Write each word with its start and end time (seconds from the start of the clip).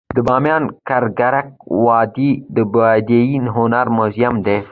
د 0.15 0.17
بامیانو 0.27 0.67
ککرک 0.89 1.47
وادي 1.85 2.31
د 2.55 2.57
بودايي 2.71 3.23
هنر 3.55 3.85
موزیم 3.97 4.35
دی 4.45 4.57